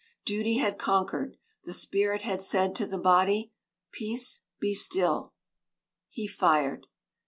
[0.25, 3.51] Duty had conquered; the spirit had said to the body:
[3.91, 5.33] "Peace, be still."
[6.09, 6.87] He fired.